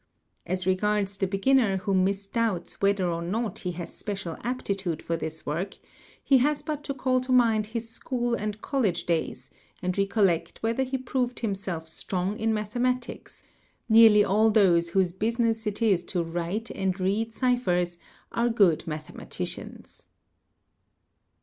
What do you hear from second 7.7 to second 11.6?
school and college days and recollect whethe | he proved